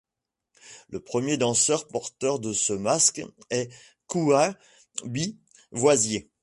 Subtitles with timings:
[0.89, 3.69] Le premier danseur porteur de ce masque est
[4.07, 4.55] Kouaï
[5.05, 5.37] Bi
[5.71, 6.31] Voïzié.